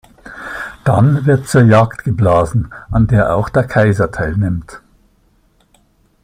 [0.83, 4.81] Dann wird zur Jagd geblasen, an der auch der Kaiser teilnimmt.